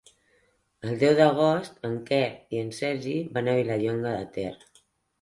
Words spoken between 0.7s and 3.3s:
El deu d'agost en Quer i en Sergi